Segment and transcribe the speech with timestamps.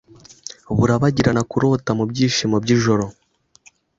[0.77, 3.05] burabagirana Kurota mubyishimo byijoro